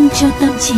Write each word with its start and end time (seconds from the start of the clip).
dành 0.00 0.08
cho 0.20 0.26
tâm 0.40 0.50
trí. 0.60 0.74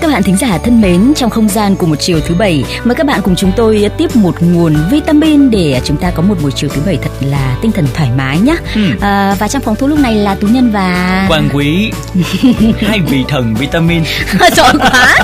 Các 0.00 0.08
bạn 0.12 0.22
thính 0.22 0.36
giả 0.36 0.58
thân 0.64 0.80
mến, 0.80 1.12
trong 1.16 1.30
không 1.30 1.48
gian 1.48 1.76
của 1.76 1.86
một 1.86 1.96
chiều 2.00 2.20
thứ 2.26 2.34
bảy, 2.34 2.64
mời 2.84 2.94
các 2.94 3.06
bạn 3.06 3.20
cùng 3.24 3.36
chúng 3.36 3.52
tôi 3.56 3.90
tiếp 3.98 4.16
một 4.16 4.42
nguồn 4.42 4.76
vitamin 4.90 5.50
để 5.50 5.80
chúng 5.84 5.96
ta 5.96 6.10
có 6.10 6.22
một 6.22 6.34
buổi 6.42 6.52
chiều 6.52 6.70
thứ 6.74 6.80
bảy 6.86 6.96
thật 7.02 7.10
là 7.20 7.56
tinh 7.62 7.72
thần 7.72 7.86
thoải 7.94 8.10
mái 8.16 8.38
nhé. 8.38 8.56
Ừ. 8.74 8.80
À, 9.00 9.36
và 9.38 9.48
trong 9.48 9.62
phòng 9.62 9.76
thu 9.76 9.86
lúc 9.86 9.98
này 9.98 10.14
là 10.14 10.34
Tú 10.34 10.46
Nhân 10.48 10.70
và 10.70 11.26
Quan 11.30 11.48
quý 11.54 11.90
hai 12.78 13.00
vị 13.00 13.24
thần 13.28 13.54
vitamin 13.54 14.02
chọn 14.56 14.78
quá. 14.78 15.16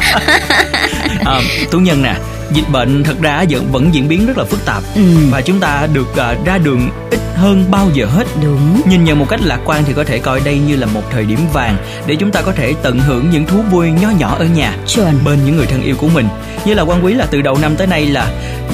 à, 1.24 1.40
Tú 1.70 1.78
Nhân 1.78 2.02
nè 2.02 2.14
dịch 2.54 2.68
bệnh 2.72 3.02
thật 3.04 3.16
ra 3.20 3.44
vẫn 3.50 3.72
vẫn 3.72 3.94
diễn 3.94 4.08
biến 4.08 4.26
rất 4.26 4.38
là 4.38 4.44
phức 4.44 4.64
tạp 4.64 4.82
Ừ. 4.94 5.02
và 5.30 5.40
chúng 5.40 5.60
ta 5.60 5.86
được 5.92 6.16
à, 6.16 6.34
ra 6.44 6.58
đường 6.58 6.90
ít 7.10 7.20
hơn 7.36 7.64
bao 7.70 7.88
giờ 7.94 8.06
hết 8.06 8.24
Đúng. 8.42 8.80
Nhìn 8.88 9.04
nhận 9.04 9.18
một 9.18 9.26
cách 9.28 9.40
lạc 9.44 9.58
quan 9.64 9.84
thì 9.86 9.92
có 9.92 10.04
thể 10.04 10.18
coi 10.18 10.40
đây 10.40 10.58
như 10.58 10.76
là 10.76 10.86
một 10.86 11.02
thời 11.10 11.24
điểm 11.24 11.38
vàng 11.52 11.76
để 12.06 12.14
chúng 12.14 12.30
ta 12.30 12.42
có 12.42 12.52
thể 12.52 12.74
tận 12.82 12.98
hưởng 12.98 13.30
những 13.30 13.46
thú 13.46 13.62
vui 13.70 13.90
nho 13.90 14.10
nhỏ 14.10 14.36
ở 14.38 14.44
nhà 14.44 14.76
Chuẩn. 14.86 15.24
bên 15.24 15.38
những 15.46 15.56
người 15.56 15.66
thân 15.66 15.82
yêu 15.82 15.94
của 15.98 16.08
mình. 16.14 16.28
Như 16.64 16.74
là 16.74 16.82
quan 16.82 17.04
quý 17.04 17.14
là 17.14 17.26
từ 17.30 17.40
đầu 17.42 17.58
năm 17.62 17.76
tới 17.76 17.86
nay 17.86 18.06
là 18.06 18.26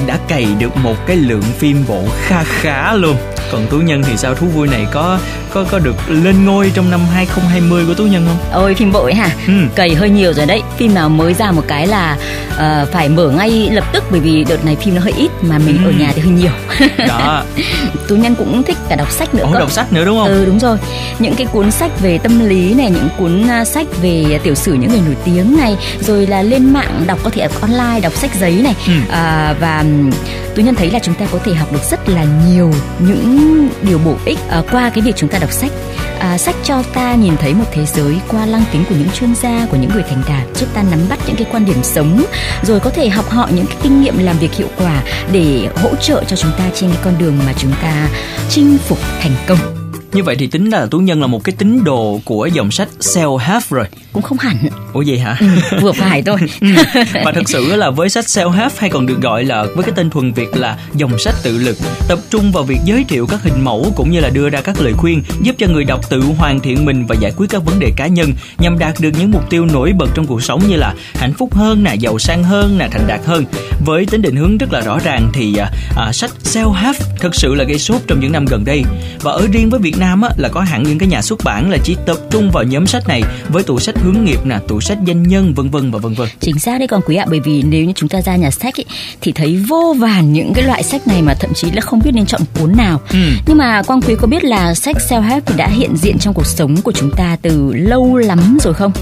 đã 0.06 0.18
cày 0.28 0.46
được 0.58 0.76
một 0.76 0.94
cái 1.06 1.16
lượng 1.16 1.42
phim 1.42 1.84
bộ 1.88 2.02
kha 2.22 2.44
khá 2.44 2.92
luôn. 2.94 3.16
Còn 3.52 3.66
Tú 3.70 3.76
Nhân 3.78 4.02
thì 4.02 4.16
sao 4.16 4.34
thú 4.34 4.46
vui 4.46 4.68
này 4.68 4.86
có 4.92 5.18
có 5.52 5.64
có 5.70 5.78
được 5.78 5.96
lên 6.08 6.44
ngôi 6.44 6.72
trong 6.74 6.90
năm 6.90 7.00
2020 7.14 7.84
của 7.86 7.94
Tú 7.94 8.04
Nhân 8.04 8.24
không? 8.28 8.36
Ôi 8.52 8.74
phim 8.74 8.92
bộ 8.92 9.02
ấy 9.04 9.14
hả? 9.14 9.30
Ừ. 9.46 9.52
Cày 9.74 9.94
hơi 9.94 10.10
nhiều 10.10 10.32
rồi 10.32 10.46
đấy. 10.46 10.62
Phim 10.76 10.94
nào 10.94 11.08
mới 11.08 11.34
ra 11.34 11.50
một 11.52 11.62
cái 11.68 11.86
là 11.86 12.16
ờ, 12.56 12.86
phải 12.92 13.08
mở 13.08 13.30
ngay 13.30 13.68
lập 13.72 13.84
tức 13.92 14.04
bởi 14.10 14.20
vì 14.20 14.44
đợt 14.48 14.64
này 14.64 14.76
phim 14.76 14.94
nó 14.94 15.00
hơi 15.00 15.12
ít 15.16 15.30
mà 15.42 15.58
mình 15.58 15.78
Ừ. 15.84 15.88
ở 15.90 15.92
nhà 15.98 16.12
thì 16.14 16.20
hơi 16.22 16.30
nhiều. 16.32 16.50
Đó, 17.08 17.42
Tú 18.08 18.16
Nhân 18.16 18.34
cũng 18.34 18.62
thích 18.62 18.76
cả 18.88 18.96
đọc 18.96 19.10
sách 19.10 19.34
nữa 19.34 19.44
ủa 19.52 19.58
đọc 19.58 19.70
sách 19.70 19.92
nữa 19.92 20.04
đúng 20.04 20.18
không? 20.18 20.28
Ừ 20.28 20.44
đúng 20.44 20.58
rồi 20.58 20.78
Những 21.18 21.34
cái 21.34 21.46
cuốn 21.46 21.70
sách 21.70 22.00
về 22.00 22.18
tâm 22.18 22.48
lý 22.48 22.74
này 22.74 22.90
Những 22.90 23.08
cuốn 23.18 23.48
à, 23.48 23.64
sách 23.64 23.86
về 24.02 24.40
tiểu 24.42 24.54
sử 24.54 24.72
những 24.74 24.90
người 24.90 25.00
nổi 25.06 25.16
tiếng 25.24 25.56
này 25.56 25.76
Rồi 26.00 26.26
là 26.26 26.42
lên 26.42 26.72
mạng 26.72 27.04
đọc 27.06 27.18
có 27.24 27.30
thể 27.30 27.42
đọc 27.42 27.60
online 27.60 28.00
Đọc 28.02 28.12
sách 28.12 28.30
giấy 28.40 28.52
này 28.52 28.74
Ừ. 28.86 28.92
à, 29.10 29.54
Và 29.60 29.84
tôi 30.56 30.64
nhân 30.64 30.74
thấy 30.74 30.90
là 30.90 30.98
chúng 30.98 31.14
ta 31.14 31.26
có 31.32 31.38
thể 31.44 31.54
học 31.54 31.72
được 31.72 31.82
rất 31.90 32.08
là 32.08 32.24
nhiều 32.48 32.70
Những 32.98 33.68
điều 33.82 33.98
bổ 33.98 34.14
ích 34.24 34.38
à, 34.50 34.62
Qua 34.72 34.90
cái 34.94 35.02
việc 35.02 35.16
chúng 35.16 35.28
ta 35.28 35.37
đọc 35.38 35.52
sách. 35.52 35.72
À, 36.18 36.38
Sách 36.38 36.56
cho 36.64 36.82
ta 36.94 37.14
nhìn 37.14 37.36
thấy 37.36 37.54
một 37.54 37.64
thế 37.72 37.86
giới 37.86 38.16
Qua 38.28 38.46
lăng 38.46 38.64
kính 38.72 38.84
của 38.88 38.94
những 38.98 39.10
chuyên 39.10 39.34
gia 39.34 39.66
Của 39.70 39.76
những 39.76 39.90
người 39.94 40.02
thành 40.02 40.22
đạt. 40.28 40.56
Giúp 40.56 40.68
ta 40.74 40.82
nắm 40.90 41.00
bắt 41.08 41.18
những 41.26 41.36
cái 41.36 41.46
quan 41.52 41.66
điểm 41.66 41.82
sống 41.82 42.24
Rồi 42.62 42.80
có 42.80 42.90
thể 42.90 43.08
học 43.08 43.30
họ 43.30 43.48
những 43.54 43.66
cái 43.66 43.76
kinh 43.82 44.00
nghiệm 44.00 44.18
làm 44.18 44.38
việc 44.38 44.52
hiệu 44.52 44.68
quả 44.78 45.02
Để 45.32 45.68
hỗ 45.76 45.94
trợ 45.94 46.24
cho 46.24 46.36
chúng 46.36 46.52
ta 46.58 46.64
trên 46.74 46.90
cái 46.90 46.98
con 47.04 47.18
đường 47.18 47.38
mà 47.46 47.52
chúng 47.58 47.72
ta 47.82 48.08
chinh 48.48 48.78
phục 48.88 48.98
thành 49.20 49.34
công. 49.46 49.77
Như 50.12 50.22
vậy 50.22 50.36
thì 50.38 50.46
tính 50.46 50.70
là 50.70 50.86
Tú 50.86 50.98
Nhân 50.98 51.20
là 51.20 51.26
một 51.26 51.44
cái 51.44 51.54
tín 51.58 51.84
đồ 51.84 52.20
của 52.24 52.46
dòng 52.46 52.70
sách 52.70 52.88
self-help 53.00 53.60
rồi. 53.70 53.86
cũng 54.12 54.22
không 54.22 54.38
hẳn 54.38 54.56
Ủa 54.92 55.04
vậy 55.06 55.18
hả? 55.18 55.36
ừ, 55.40 55.46
vừa 55.80 55.92
phải 55.92 56.22
thôi 56.22 56.38
Và 57.24 57.32
thật 57.34 57.42
sự 57.46 57.76
là 57.76 57.90
với 57.90 58.08
sách 58.08 58.24
self-help 58.24 58.70
hay 58.78 58.90
còn 58.90 59.06
được 59.06 59.20
gọi 59.22 59.44
là 59.44 59.64
với 59.74 59.84
cái 59.84 59.92
tên 59.96 60.10
thuần 60.10 60.32
Việt 60.32 60.56
là 60.56 60.78
dòng 60.94 61.18
sách 61.18 61.34
tự 61.42 61.58
lực, 61.58 61.76
tập 62.08 62.18
trung 62.30 62.52
vào 62.52 62.64
việc 62.64 62.78
giới 62.84 63.04
thiệu 63.08 63.26
các 63.26 63.42
hình 63.42 63.64
mẫu 63.64 63.92
cũng 63.96 64.10
như 64.10 64.20
là 64.20 64.28
đưa 64.28 64.48
ra 64.48 64.60
các 64.60 64.80
lời 64.80 64.92
khuyên 64.92 65.22
giúp 65.42 65.54
cho 65.58 65.66
người 65.66 65.84
đọc 65.84 66.10
tự 66.10 66.20
hoàn 66.38 66.60
thiện 66.60 66.84
mình 66.84 67.06
và 67.06 67.16
giải 67.20 67.32
quyết 67.36 67.46
các 67.50 67.64
vấn 67.64 67.78
đề 67.78 67.92
cá 67.96 68.06
nhân 68.06 68.32
nhằm 68.58 68.78
đạt 68.78 68.94
được 69.00 69.10
những 69.18 69.30
mục 69.30 69.50
tiêu 69.50 69.66
nổi 69.66 69.92
bật 69.98 70.08
trong 70.14 70.26
cuộc 70.26 70.42
sống 70.42 70.62
như 70.68 70.76
là 70.76 70.94
hạnh 71.14 71.32
phúc 71.32 71.54
hơn 71.54 71.82
nè, 71.84 71.94
giàu 71.94 72.18
sang 72.18 72.44
hơn 72.44 72.78
nè, 72.78 72.88
thành 72.90 73.06
đạt 73.06 73.20
hơn. 73.24 73.44
Với 73.86 74.06
tính 74.06 74.22
định 74.22 74.36
hướng 74.36 74.58
rất 74.58 74.72
là 74.72 74.80
rõ 74.80 74.98
ràng 75.04 75.30
thì 75.34 75.56
à, 75.56 75.70
à, 75.96 76.12
sách 76.12 76.30
self-help 76.44 76.94
thật 77.20 77.34
sự 77.34 77.54
là 77.54 77.64
gây 77.64 77.78
sốt 77.78 78.00
trong 78.06 78.20
những 78.20 78.32
năm 78.32 78.44
gần 78.44 78.64
đây. 78.64 78.82
Và 79.22 79.32
ở 79.32 79.46
riêng 79.52 79.70
với 79.70 79.80
Việt 79.80 79.97
Nam 79.98 80.22
á, 80.22 80.30
là 80.36 80.48
có 80.48 80.60
hẳn 80.60 80.82
những 80.82 80.98
cái 80.98 81.08
nhà 81.08 81.22
xuất 81.22 81.44
bản 81.44 81.70
là 81.70 81.78
chỉ 81.84 81.96
tập 82.06 82.16
trung 82.30 82.50
vào 82.50 82.64
nhóm 82.64 82.86
sách 82.86 83.08
này 83.08 83.22
với 83.48 83.62
tủ 83.62 83.78
sách 83.78 83.98
hướng 83.98 84.24
nghiệp 84.24 84.38
nè, 84.44 84.58
tủ 84.68 84.80
sách 84.80 84.98
doanh 85.06 85.22
nhân 85.22 85.54
vân 85.54 85.70
vân 85.70 85.90
và 85.90 85.98
vân 85.98 86.14
vân. 86.14 86.28
chính 86.40 86.58
xác 86.58 86.78
đấy 86.78 86.88
con 86.88 87.00
quý 87.06 87.16
ạ 87.16 87.26
bởi 87.30 87.40
vì 87.40 87.62
nếu 87.62 87.84
như 87.84 87.92
chúng 87.96 88.08
ta 88.08 88.20
ra 88.22 88.36
nhà 88.36 88.50
sách 88.50 88.80
ấy, 88.80 88.84
thì 89.20 89.32
thấy 89.32 89.56
vô 89.68 89.94
vàn 89.98 90.32
những 90.32 90.52
cái 90.54 90.64
loại 90.64 90.82
sách 90.82 91.06
này 91.08 91.22
mà 91.22 91.34
thậm 91.40 91.50
chí 91.54 91.70
là 91.70 91.80
không 91.80 92.00
biết 92.04 92.10
nên 92.14 92.26
chọn 92.26 92.40
cuốn 92.58 92.76
nào 92.76 93.00
Ừ. 93.12 93.18
nhưng 93.46 93.58
mà 93.58 93.82
quang 93.82 94.00
quý 94.02 94.14
có 94.20 94.26
biết 94.26 94.44
là 94.44 94.74
sách 94.74 94.96
self 95.08 95.20
help 95.22 95.46
thì 95.46 95.54
đã 95.56 95.68
hiện 95.68 95.96
diện 95.96 96.18
trong 96.18 96.34
cuộc 96.34 96.46
sống 96.46 96.76
của 96.82 96.92
chúng 96.92 97.10
ta 97.16 97.36
từ 97.42 97.72
lâu 97.74 98.16
lắm 98.16 98.58
rồi 98.62 98.74
không 98.74 98.92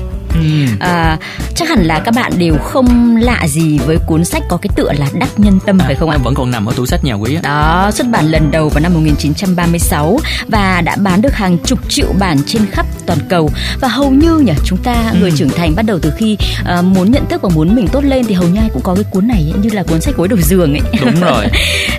Ừ. 0.41 0.67
à, 0.81 1.19
chắc 1.55 1.69
hẳn 1.69 1.83
là 1.85 1.99
các 2.01 2.15
bạn 2.15 2.33
đều 2.39 2.57
không 2.59 3.17
lạ 3.17 3.47
gì 3.49 3.79
với 3.79 3.99
cuốn 4.07 4.25
sách 4.25 4.43
có 4.49 4.57
cái 4.57 4.71
tựa 4.77 4.93
là 4.93 5.07
đắc 5.15 5.29
nhân 5.37 5.59
tâm 5.67 5.79
phải 5.79 5.95
không 5.95 6.11
ạ 6.11 6.17
À, 6.21 6.25
vẫn 6.25 6.35
còn 6.35 6.51
nằm 6.51 6.67
ở 6.67 6.73
tủ 6.77 6.87
sách 6.87 7.05
nhà 7.05 7.15
quý 7.15 7.35
á. 7.35 7.41
Đó, 7.43 7.91
xuất 7.95 8.07
bản 8.11 8.27
lần 8.31 8.51
đầu 8.51 8.69
vào 8.69 8.81
năm 8.81 8.95
1936 8.95 10.19
và 10.49 10.81
đã 10.81 10.97
bán 10.97 11.23
được 11.23 11.35
hàng 11.35 11.59
chục 11.65 11.79
triệu 11.89 12.13
bản 12.19 12.39
trên 12.47 12.67
khắp 12.67 12.87
toàn 13.07 13.19
cầu 13.29 13.51
và 13.81 13.89
hầu 13.89 14.11
như 14.11 14.39
nhỉ 14.39 14.53
chúng 14.65 14.79
ta 14.79 15.13
người 15.21 15.31
trưởng 15.37 15.49
thành 15.49 15.75
bắt 15.77 15.83
đầu 15.83 15.99
từ 16.03 16.13
khi 16.19 16.37
ờ, 16.65 16.83
muốn 16.83 17.11
nhận 17.11 17.27
thức 17.29 17.43
và 17.43 17.49
muốn 17.55 17.75
mình 17.77 17.89
tốt 17.89 18.05
lên 18.05 18.25
thì 18.29 18.35
hầu 18.35 18.49
như 18.49 18.61
ai 18.61 18.69
cũng 18.73 18.83
có 18.83 18.95
cái 18.95 19.05
cuốn 19.11 19.29
này 19.29 19.53
ấy, 19.55 19.61
như 19.63 19.71
là 19.73 19.83
cuốn 19.83 20.01
sách 20.01 20.17
gối 20.17 20.29
đầu 20.29 20.39
giường 20.43 20.75
ấy. 20.75 21.01
Đúng 21.05 21.21
rồi. 21.21 21.45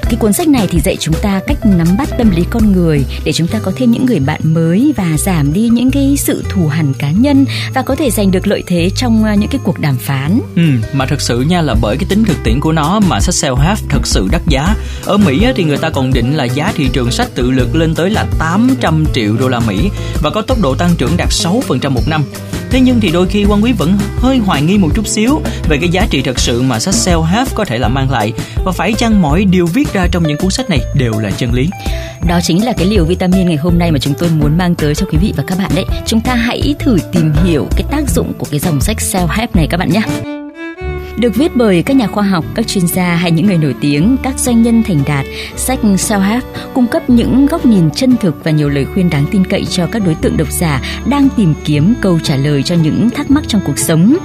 cái 0.02 0.16
cuốn 0.20 0.34
sách 0.34 0.48
này 0.48 0.68
thì 0.72 0.80
dạy 0.80 0.98
chúng 1.00 1.16
ta 1.22 1.40
cách 1.48 1.58
nắm 1.66 1.88
bắt 1.98 2.10
tâm 2.18 2.30
lý 2.30 2.44
con 2.50 2.72
người 2.72 3.06
để 3.24 3.32
chúng 3.34 3.48
ta 3.48 3.60
có 3.60 3.72
thêm 3.76 3.92
những 3.92 4.06
người 4.06 4.20
bạn 4.20 4.42
mới 4.44 4.94
và 4.98 5.06
giảm 5.18 5.54
đi 5.54 5.70
những 5.70 5.92
cái 5.92 6.16
sự 6.18 6.44
thù 6.50 6.68
hằn 6.68 6.94
cá 6.94 7.12
nhân 7.12 7.46
và 7.74 7.82
có 7.82 7.96
thể 7.96 8.10
giành 8.28 8.32
được 8.32 8.48
lợi 8.48 8.64
thế 8.68 8.90
trong 8.96 9.24
à, 9.24 9.36
những 9.36 9.50
cái 9.50 9.62
cuộc 9.64 9.80
đàm 9.80 9.98
phán. 9.98 10.40
Ừ, 10.56 10.62
mà 10.94 11.06
thật 11.06 11.22
sự 11.22 11.42
nha 11.42 11.62
là 11.62 11.76
bởi 11.82 11.98
cái 11.98 12.06
tính 12.10 12.24
thực 12.24 12.38
tiễn 12.44 12.60
của 12.60 12.72
nó 12.72 13.00
mà 13.00 13.20
sách 13.20 13.36
self-help 13.36 13.76
thật 13.90 14.08
sự 14.08 14.28
đắt 14.32 14.42
giá. 14.48 14.76
Ở 15.06 15.18
Mỹ 15.18 15.48
thì 15.56 15.64
người 15.64 15.78
ta 15.78 15.90
còn 15.90 16.14
định 16.14 16.38
là 16.38 16.44
giá 16.44 16.72
thị 16.76 16.90
trường 16.94 17.12
sách 17.12 17.28
tự 17.36 17.52
lực 17.52 17.76
lên 17.76 17.96
tới 17.96 18.10
là 18.10 18.26
800 18.40 19.06
triệu 19.14 19.38
đô 19.40 19.48
la 19.48 19.60
Mỹ 19.60 19.90
và 20.22 20.30
có 20.30 20.42
tốc 20.42 20.58
độ 20.62 20.76
tăng 20.76 20.96
trưởng 20.98 21.18
đạt 21.18 21.30
6% 21.30 21.90
một 21.90 22.08
năm. 22.08 22.24
Thế 22.70 22.80
nhưng 22.80 23.00
thì 23.00 23.12
đôi 23.12 23.28
khi 23.28 23.46
quan 23.46 23.64
quý 23.64 23.72
vẫn 23.72 23.98
hơi 24.18 24.38
hoài 24.38 24.62
nghi 24.62 24.78
một 24.78 24.90
chút 24.96 25.08
xíu 25.08 25.42
về 25.70 25.78
cái 25.78 25.90
giá 25.90 26.08
trị 26.10 26.22
thật 26.22 26.40
sự 26.40 26.62
mà 26.62 26.80
sách 26.80 26.94
self-help 26.94 27.46
có 27.56 27.66
thể 27.66 27.78
là 27.78 27.88
mang 27.88 28.12
lại 28.12 28.34
và 28.66 28.72
phải 28.72 28.94
chăng 28.94 29.22
mọi 29.22 29.46
điều 29.46 29.66
viết 29.66 29.94
ra 29.94 30.08
trong 30.12 30.24
những 30.28 30.38
cuốn 30.38 30.52
sách 30.52 30.70
này 30.70 30.80
đều 30.96 31.14
là 31.20 31.32
chân 31.32 31.54
lý. 31.54 31.70
Đó 32.26 32.40
chính 32.44 32.66
là 32.66 32.74
cái 32.78 32.88
liều 32.88 33.06
vitamin 33.06 33.48
ngày 33.48 33.58
hôm 33.58 33.80
nay 33.80 33.92
mà 33.92 34.00
chúng 34.00 34.14
tôi 34.18 34.30
muốn 34.30 34.58
mang 34.58 34.76
tới 34.76 34.96
cho 34.96 35.06
quý 35.12 35.18
vị 35.22 35.34
và 35.38 35.44
các 35.48 35.58
bạn 35.58 35.72
đấy. 35.76 35.86
Chúng 36.06 36.22
ta 36.22 36.36
hãy 36.36 36.76
thử 36.80 36.98
tìm 37.12 37.34
hiểu 37.46 37.68
cái 37.76 37.84
tác 37.92 38.10
dụng 38.10 38.34
của 38.38 38.48
cái 38.52 38.60
dòng 38.60 38.82
sách 38.82 38.98
self-help 38.98 39.48
này 39.54 39.68
các 39.70 39.78
bạn 39.78 39.90
nhé. 39.90 40.02
Được 41.18 41.36
viết 41.36 41.56
bởi 41.56 41.84
các 41.84 41.98
nhà 41.98 42.08
khoa 42.08 42.24
học, 42.24 42.46
các 42.56 42.68
chuyên 42.68 42.88
gia 42.88 43.16
hay 43.16 43.32
những 43.32 43.46
người 43.46 43.58
nổi 43.58 43.76
tiếng, 43.82 44.18
các 44.24 44.40
doanh 44.40 44.62
nhân 44.62 44.84
thành 44.84 45.00
đạt, 45.06 45.26
sách 45.56 45.80
self-help 45.84 46.42
cung 46.74 46.88
cấp 46.88 47.10
những 47.10 47.46
góc 47.46 47.66
nhìn 47.66 47.92
chân 47.92 48.16
thực 48.22 48.44
và 48.44 48.52
nhiều 48.52 48.70
lời 48.70 48.86
khuyên 48.86 49.10
đáng 49.10 49.26
tin 49.32 49.46
cậy 49.46 49.66
cho 49.66 49.88
các 49.92 50.02
đối 50.06 50.16
tượng 50.16 50.38
độc 50.38 50.52
giả 50.52 50.82
đang 51.06 51.30
tìm 51.38 51.54
kiếm 51.66 51.94
câu 52.02 52.20
trả 52.24 52.36
lời 52.36 52.64
cho 52.64 52.76
những 52.76 53.10
thắc 53.10 53.32
mắc 53.32 53.44
trong 53.48 53.62
cuộc 53.66 53.78
sống. 53.78 54.18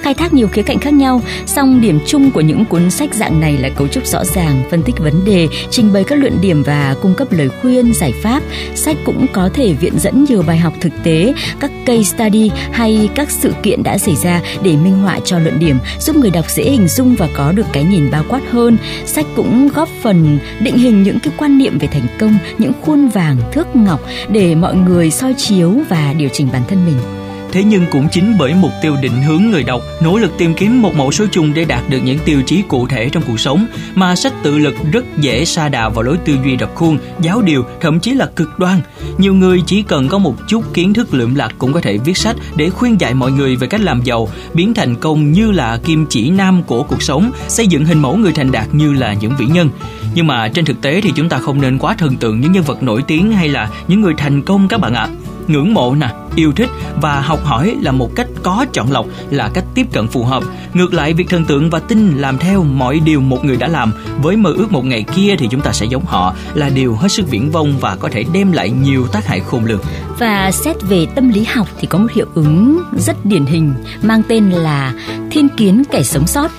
Khai 0.00 0.14
thác 0.14 0.34
nhiều 0.34 0.48
khía 0.48 0.62
cạnh 0.62 0.78
khác 0.78 0.92
nhau, 0.92 1.22
song 1.46 1.80
điểm 1.80 1.98
chung 2.06 2.30
của 2.30 2.40
những 2.40 2.64
cuốn 2.64 2.90
sách 2.90 3.14
dạng 3.14 3.40
này 3.40 3.56
là 3.58 3.68
cấu 3.68 3.88
trúc 3.88 4.06
rõ 4.06 4.24
ràng, 4.24 4.62
phân 4.70 4.82
tích 4.82 4.98
vấn 4.98 5.24
đề, 5.24 5.48
trình 5.70 5.92
bày 5.92 6.04
các 6.04 6.18
luận 6.18 6.38
điểm 6.40 6.62
và 6.62 6.94
cung 7.02 7.14
cấp 7.14 7.28
lời 7.30 7.48
khuyên, 7.62 7.94
giải 7.94 8.12
pháp. 8.22 8.42
Sách 8.74 8.96
cũng 9.04 9.26
có 9.32 9.50
thể 9.54 9.72
viện 9.72 9.98
dẫn 9.98 10.24
nhiều 10.24 10.42
bài 10.46 10.58
học 10.58 10.72
thực 10.80 10.92
tế, 11.02 11.34
các 11.60 11.70
case 11.86 12.02
study 12.02 12.50
hay 12.72 13.08
các 13.14 13.30
sự 13.30 13.52
kiện 13.62 13.82
đã 13.82 13.98
xảy 13.98 14.16
ra 14.16 14.40
để 14.62 14.76
minh 14.76 14.98
họa 14.98 15.20
cho 15.24 15.38
luận 15.38 15.58
điểm, 15.58 15.78
giúp 16.00 16.16
người 16.16 16.30
đọc 16.30 16.39
dễ 16.48 16.64
hình 16.64 16.88
dung 16.88 17.14
và 17.14 17.28
có 17.34 17.52
được 17.52 17.66
cái 17.72 17.84
nhìn 17.84 18.10
bao 18.10 18.24
quát 18.28 18.40
hơn. 18.50 18.76
Sách 19.06 19.26
cũng 19.36 19.68
góp 19.74 19.88
phần 20.02 20.38
định 20.60 20.78
hình 20.78 21.02
những 21.02 21.18
cái 21.20 21.32
quan 21.36 21.58
niệm 21.58 21.78
về 21.78 21.88
thành 21.92 22.06
công, 22.18 22.38
những 22.58 22.72
khuôn 22.82 23.08
vàng, 23.08 23.36
thước 23.52 23.76
ngọc 23.76 24.00
để 24.28 24.54
mọi 24.54 24.74
người 24.74 25.10
soi 25.10 25.34
chiếu 25.36 25.74
và 25.88 26.14
điều 26.18 26.28
chỉnh 26.32 26.48
bản 26.52 26.62
thân 26.68 26.86
mình. 26.86 27.19
Thế 27.52 27.64
nhưng 27.64 27.86
cũng 27.90 28.08
chính 28.12 28.38
bởi 28.38 28.54
mục 28.54 28.70
tiêu 28.82 28.96
định 29.02 29.22
hướng 29.22 29.42
người 29.50 29.62
đọc, 29.62 29.82
nỗ 30.00 30.18
lực 30.18 30.32
tìm 30.38 30.54
kiếm 30.54 30.82
một 30.82 30.94
mẫu 30.94 31.12
số 31.12 31.24
chung 31.32 31.54
để 31.54 31.64
đạt 31.64 31.82
được 31.88 31.98
những 32.04 32.18
tiêu 32.24 32.42
chí 32.46 32.62
cụ 32.68 32.86
thể 32.86 33.08
trong 33.08 33.22
cuộc 33.26 33.40
sống, 33.40 33.66
mà 33.94 34.16
sách 34.16 34.32
tự 34.42 34.58
lực 34.58 34.74
rất 34.92 35.04
dễ 35.20 35.44
sa 35.44 35.68
đà 35.68 35.88
vào 35.88 36.02
lối 36.02 36.16
tư 36.24 36.36
duy 36.44 36.56
đập 36.56 36.70
khuôn, 36.74 36.98
giáo 37.20 37.42
điều, 37.42 37.64
thậm 37.80 38.00
chí 38.00 38.12
là 38.12 38.26
cực 38.36 38.58
đoan. 38.58 38.80
Nhiều 39.18 39.34
người 39.34 39.62
chỉ 39.66 39.82
cần 39.82 40.08
có 40.08 40.18
một 40.18 40.34
chút 40.48 40.74
kiến 40.74 40.94
thức 40.94 41.14
lượm 41.14 41.34
lặt 41.34 41.54
cũng 41.58 41.72
có 41.72 41.80
thể 41.80 41.98
viết 41.98 42.16
sách 42.16 42.36
để 42.56 42.70
khuyên 42.70 43.00
dạy 43.00 43.14
mọi 43.14 43.32
người 43.32 43.56
về 43.56 43.66
cách 43.66 43.80
làm 43.80 44.02
giàu, 44.02 44.28
biến 44.54 44.74
thành 44.74 44.96
công 44.96 45.32
như 45.32 45.50
là 45.50 45.78
kim 45.84 46.06
chỉ 46.06 46.30
nam 46.30 46.62
của 46.62 46.82
cuộc 46.82 47.02
sống, 47.02 47.30
xây 47.48 47.66
dựng 47.66 47.84
hình 47.84 48.02
mẫu 48.02 48.16
người 48.16 48.32
thành 48.32 48.52
đạt 48.52 48.74
như 48.74 48.92
là 48.92 49.12
những 49.12 49.32
vĩ 49.38 49.46
nhân. 49.46 49.70
Nhưng 50.14 50.26
mà 50.26 50.48
trên 50.48 50.64
thực 50.64 50.82
tế 50.82 51.00
thì 51.00 51.12
chúng 51.16 51.28
ta 51.28 51.38
không 51.38 51.60
nên 51.60 51.78
quá 51.78 51.94
thần 51.98 52.16
tượng 52.16 52.40
những 52.40 52.52
nhân 52.52 52.64
vật 52.64 52.82
nổi 52.82 53.02
tiếng 53.06 53.32
hay 53.32 53.48
là 53.48 53.70
những 53.88 54.00
người 54.00 54.14
thành 54.16 54.42
công 54.42 54.68
các 54.68 54.80
bạn 54.80 54.94
ạ. 54.94 55.08
Ngưỡng 55.48 55.74
mộ 55.74 55.94
nè, 55.94 56.08
yêu 56.36 56.52
thích 56.52 56.68
và 57.02 57.20
học 57.20 57.44
hỏi 57.44 57.76
là 57.80 57.92
một 57.92 58.10
cách 58.14 58.26
có 58.42 58.66
chọn 58.72 58.92
lọc, 58.92 59.06
là 59.30 59.50
cách 59.54 59.64
tiếp 59.74 59.86
cận 59.92 60.08
phù 60.08 60.24
hợp. 60.24 60.42
Ngược 60.74 60.94
lại, 60.94 61.12
việc 61.12 61.28
thần 61.28 61.44
tượng 61.44 61.70
và 61.70 61.78
tin 61.78 62.16
làm 62.16 62.38
theo 62.38 62.62
mọi 62.62 63.00
điều 63.00 63.20
một 63.20 63.44
người 63.44 63.56
đã 63.56 63.68
làm, 63.68 63.92
với 64.22 64.36
mơ 64.36 64.52
ước 64.56 64.72
một 64.72 64.84
ngày 64.84 65.04
kia 65.14 65.36
thì 65.38 65.48
chúng 65.50 65.60
ta 65.60 65.72
sẽ 65.72 65.86
giống 65.86 66.04
họ, 66.04 66.34
là 66.54 66.68
điều 66.68 66.94
hết 66.94 67.08
sức 67.08 67.30
viễn 67.30 67.50
vông 67.50 67.78
và 67.80 67.96
có 67.96 68.08
thể 68.12 68.24
đem 68.32 68.52
lại 68.52 68.70
nhiều 68.70 69.06
tác 69.06 69.26
hại 69.26 69.40
khôn 69.40 69.64
lường. 69.64 69.80
Và 70.18 70.50
xét 70.52 70.76
về 70.82 71.06
tâm 71.14 71.28
lý 71.28 71.44
học 71.44 71.68
thì 71.80 71.86
có 71.86 71.98
một 71.98 72.12
hiệu 72.12 72.26
ứng 72.34 72.82
rất 72.98 73.24
điển 73.24 73.46
hình, 73.46 73.74
mang 74.02 74.22
tên 74.28 74.50
là 74.50 74.94
thiên 75.30 75.48
kiến 75.48 75.82
kẻ 75.90 76.02
sống 76.02 76.26
sót. 76.26 76.50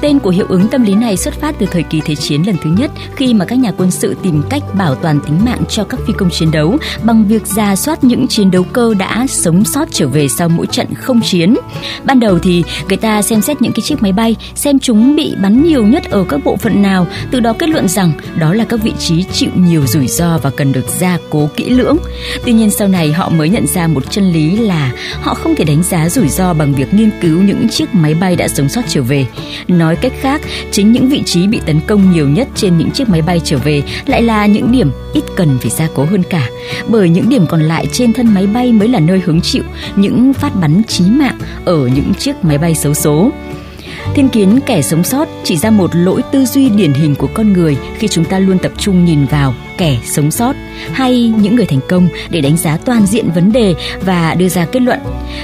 Tên 0.00 0.18
của 0.18 0.30
hiệu 0.30 0.46
ứng 0.48 0.68
tâm 0.68 0.82
lý 0.82 0.94
này 0.94 1.16
xuất 1.16 1.34
phát 1.34 1.54
từ 1.58 1.66
thời 1.66 1.82
kỳ 1.82 2.00
Thế 2.04 2.14
chiến 2.14 2.46
lần 2.46 2.56
thứ 2.62 2.70
nhất, 2.78 2.90
khi 3.16 3.34
mà 3.34 3.44
các 3.44 3.58
nhà 3.58 3.72
quân 3.76 3.90
sự 3.90 4.16
tìm 4.22 4.42
cách 4.50 4.62
bảo 4.78 4.94
toàn 4.94 5.20
tính 5.20 5.44
mạng 5.44 5.62
cho 5.68 5.84
các 5.84 6.00
phi 6.06 6.12
công 6.12 6.30
chiến 6.30 6.50
đấu 6.50 6.76
bằng 7.02 7.24
việc 7.24 7.46
ra 7.46 7.76
soát 7.76 8.04
những 8.04 8.28
chiến 8.28 8.50
đấu 8.50 8.64
cơ 8.72 8.94
đã 8.94 9.11
đã 9.12 9.26
sống 9.26 9.64
sót 9.64 9.88
trở 9.92 10.08
về 10.08 10.28
sau 10.28 10.48
mỗi 10.48 10.66
trận 10.66 10.86
không 10.94 11.20
chiến. 11.20 11.54
Ban 12.04 12.20
đầu 12.20 12.38
thì 12.38 12.64
người 12.88 12.96
ta 12.96 13.22
xem 13.22 13.42
xét 13.42 13.62
những 13.62 13.72
cái 13.72 13.82
chiếc 13.82 14.02
máy 14.02 14.12
bay, 14.12 14.36
xem 14.54 14.78
chúng 14.78 15.16
bị 15.16 15.34
bắn 15.42 15.64
nhiều 15.64 15.86
nhất 15.86 16.10
ở 16.10 16.24
các 16.28 16.40
bộ 16.44 16.56
phận 16.56 16.82
nào, 16.82 17.06
từ 17.30 17.40
đó 17.40 17.52
kết 17.58 17.68
luận 17.68 17.88
rằng 17.88 18.12
đó 18.36 18.54
là 18.54 18.64
các 18.64 18.80
vị 18.82 18.92
trí 18.98 19.24
chịu 19.32 19.50
nhiều 19.54 19.86
rủi 19.86 20.06
ro 20.06 20.38
và 20.38 20.50
cần 20.50 20.72
được 20.72 20.88
gia 20.98 21.18
cố 21.30 21.48
kỹ 21.56 21.70
lưỡng. 21.70 21.96
Tuy 22.44 22.52
nhiên 22.52 22.70
sau 22.70 22.88
này 22.88 23.12
họ 23.12 23.28
mới 23.28 23.48
nhận 23.48 23.66
ra 23.66 23.86
một 23.86 24.10
chân 24.10 24.32
lý 24.32 24.56
là 24.56 24.92
họ 25.20 25.34
không 25.34 25.56
thể 25.56 25.64
đánh 25.64 25.82
giá 25.82 26.08
rủi 26.08 26.28
ro 26.28 26.54
bằng 26.54 26.74
việc 26.74 26.94
nghiên 26.94 27.10
cứu 27.20 27.42
những 27.42 27.68
chiếc 27.68 27.94
máy 27.94 28.14
bay 28.14 28.36
đã 28.36 28.48
sống 28.48 28.68
sót 28.68 28.82
trở 28.88 29.02
về. 29.02 29.26
Nói 29.68 29.96
cách 29.96 30.12
khác, 30.20 30.40
chính 30.72 30.92
những 30.92 31.08
vị 31.08 31.22
trí 31.26 31.46
bị 31.46 31.60
tấn 31.66 31.80
công 31.86 32.12
nhiều 32.12 32.28
nhất 32.28 32.48
trên 32.54 32.78
những 32.78 32.90
chiếc 32.90 33.08
máy 33.08 33.22
bay 33.22 33.40
trở 33.44 33.58
về 33.58 33.82
lại 34.06 34.22
là 34.22 34.46
những 34.46 34.72
điểm 34.72 34.90
ít 35.14 35.24
cần 35.36 35.58
phải 35.60 35.70
gia 35.70 35.88
cố 35.94 36.04
hơn 36.04 36.22
cả, 36.30 36.48
bởi 36.88 37.08
những 37.08 37.28
điểm 37.28 37.46
còn 37.46 37.62
lại 37.62 37.86
trên 37.92 38.12
thân 38.12 38.34
máy 38.34 38.46
bay 38.46 38.72
mới 38.72 38.88
là 38.88 39.00
nơi 39.06 39.20
hứng 39.24 39.40
chịu 39.40 39.62
những 39.96 40.32
phát 40.32 40.52
bắn 40.60 40.82
chí 40.88 41.04
mạng 41.04 41.38
ở 41.64 41.86
những 41.86 42.14
chiếc 42.18 42.44
máy 42.44 42.58
bay 42.58 42.74
xấu 42.74 42.94
số. 42.94 43.30
Thiên 44.14 44.28
kiến 44.28 44.60
kẻ 44.66 44.82
sống 44.82 45.04
sót 45.04 45.28
chỉ 45.44 45.56
ra 45.56 45.70
một 45.70 45.90
lỗi 45.94 46.22
tư 46.32 46.44
duy 46.44 46.68
điển 46.68 46.92
hình 46.92 47.14
của 47.14 47.28
con 47.34 47.52
người 47.52 47.76
khi 47.98 48.08
chúng 48.08 48.24
ta 48.24 48.38
luôn 48.38 48.58
tập 48.58 48.72
trung 48.78 49.04
nhìn 49.04 49.26
vào 49.26 49.54
kẻ 49.78 49.98
sống 50.04 50.30
sót 50.30 50.56
hay 50.92 51.32
những 51.40 51.56
người 51.56 51.66
thành 51.66 51.80
công 51.88 52.08
để 52.30 52.40
đánh 52.40 52.56
giá 52.56 52.76
toàn 52.76 53.06
diện 53.06 53.30
vấn 53.34 53.52
đề 53.52 53.74
và 54.00 54.34
đưa 54.34 54.48
ra 54.48 54.64
kết 54.64 54.82
luận. 54.82 54.98